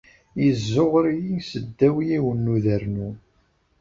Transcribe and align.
Yezzuɣer-iyi 0.43 1.37
seddaw 1.41 1.95
yiwen 2.07 2.39
n 2.45 2.51
udernu. 2.55 3.09